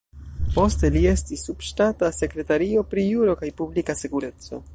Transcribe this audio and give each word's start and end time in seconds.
Poste, 0.53 0.89
li 0.95 1.03
estis 1.11 1.43
subŝtata 1.49 2.09
sekretario 2.21 2.85
pri 2.95 3.05
Juro 3.11 3.37
kaj 3.45 3.53
Publika 3.61 3.99
Sekureco. 4.03 4.65